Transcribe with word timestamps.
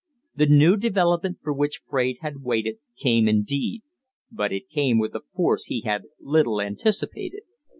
The 0.33 0.47
new 0.47 0.77
development 0.77 1.37
for 1.43 1.53
which 1.53 1.81
Fraide 1.85 2.17
had 2.21 2.41
waited 2.41 2.77
came 2.97 3.27
indeed, 3.27 3.83
but 4.31 4.51
it 4.51 4.67
came 4.67 4.97
with 4.97 5.13
a 5.13 5.21
force 5.35 5.65
he 5.65 5.81
had 5.81 6.05
little 6.19 6.59
anticipated. 6.59 7.43